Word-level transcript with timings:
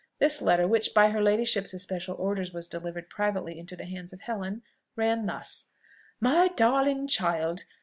This 0.17 0.41
letter, 0.41 0.67
which 0.67 0.95
by 0.95 1.11
her 1.11 1.21
ladyship's 1.21 1.75
especial 1.75 2.15
orders 2.15 2.51
was 2.51 2.67
delivered 2.67 3.07
privately 3.07 3.59
into 3.59 3.75
the 3.75 3.85
hands 3.85 4.11
of 4.11 4.21
Helen, 4.21 4.63
ran 4.95 5.27
thus: 5.27 5.65
"My 6.19 6.47
darling 6.47 7.07
Child! 7.07 7.65